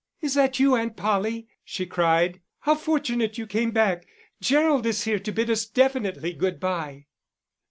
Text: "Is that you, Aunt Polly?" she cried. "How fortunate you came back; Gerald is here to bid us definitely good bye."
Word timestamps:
"Is 0.19 0.33
that 0.33 0.59
you, 0.59 0.75
Aunt 0.75 0.97
Polly?" 0.97 1.47
she 1.63 1.85
cried. 1.85 2.41
"How 2.61 2.73
fortunate 2.73 3.37
you 3.37 3.45
came 3.45 3.69
back; 3.69 4.07
Gerald 4.41 4.87
is 4.87 5.03
here 5.03 5.19
to 5.19 5.31
bid 5.31 5.47
us 5.51 5.67
definitely 5.67 6.33
good 6.33 6.59
bye." 6.59 7.05